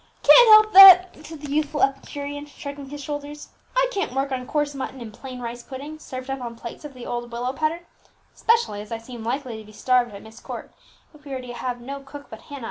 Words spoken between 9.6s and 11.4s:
be starved at Myst Court, if we